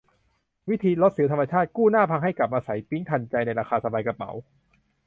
[0.69, 4.31] วิธีลดสิวธรรมชาติ กู้หน้าพังให้กลับมาใสปิ๊งทันใจ ในราคาสบายกระเป๋า